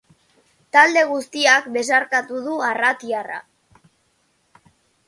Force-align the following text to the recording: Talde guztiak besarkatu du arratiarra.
Talde 0.77 1.03
guztiak 1.09 1.67
besarkatu 1.75 2.41
du 2.49 2.57
arratiarra. 2.71 3.39